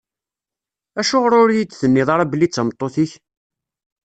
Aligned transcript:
Acuɣer 0.99 1.33
ur 1.41 1.49
yi-d-tenniḍ 1.55 2.09
ara 2.11 2.29
belli 2.31 2.47
d 2.49 2.51
tameṭṭut-ik? 2.51 3.11